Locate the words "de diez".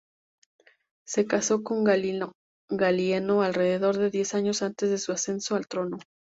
3.99-4.33